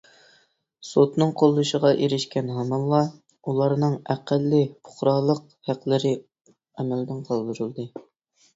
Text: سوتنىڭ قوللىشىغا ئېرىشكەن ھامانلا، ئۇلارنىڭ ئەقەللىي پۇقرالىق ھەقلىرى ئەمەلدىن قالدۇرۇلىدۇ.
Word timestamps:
سوتنىڭ 0.91 1.33
قوللىشىغا 1.41 1.91
ئېرىشكەن 2.07 2.49
ھامانلا، 2.55 3.03
ئۇلارنىڭ 3.53 3.99
ئەقەللىي 4.15 4.67
پۇقرالىق 4.89 5.45
ھەقلىرى 5.71 6.17
ئەمەلدىن 6.49 7.25
قالدۇرۇلىدۇ. 7.33 7.91